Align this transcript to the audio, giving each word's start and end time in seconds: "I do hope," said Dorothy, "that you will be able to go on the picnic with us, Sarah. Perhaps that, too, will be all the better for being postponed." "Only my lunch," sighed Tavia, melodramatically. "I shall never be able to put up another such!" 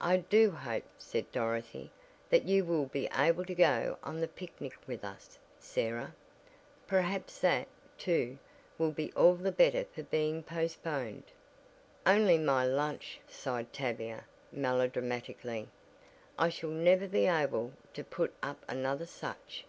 "I 0.00 0.16
do 0.16 0.50
hope," 0.50 0.82
said 0.98 1.30
Dorothy, 1.30 1.92
"that 2.28 2.44
you 2.44 2.64
will 2.64 2.86
be 2.86 3.08
able 3.16 3.44
to 3.44 3.54
go 3.54 3.98
on 4.02 4.20
the 4.20 4.26
picnic 4.26 4.76
with 4.88 5.04
us, 5.04 5.38
Sarah. 5.60 6.12
Perhaps 6.88 7.38
that, 7.38 7.68
too, 7.96 8.38
will 8.78 8.90
be 8.90 9.12
all 9.12 9.36
the 9.36 9.52
better 9.52 9.84
for 9.84 10.02
being 10.02 10.42
postponed." 10.42 11.30
"Only 12.04 12.36
my 12.36 12.64
lunch," 12.66 13.20
sighed 13.28 13.72
Tavia, 13.72 14.24
melodramatically. 14.50 15.68
"I 16.36 16.48
shall 16.48 16.70
never 16.70 17.06
be 17.06 17.26
able 17.28 17.70
to 17.94 18.02
put 18.02 18.34
up 18.42 18.64
another 18.68 19.06
such!" 19.06 19.66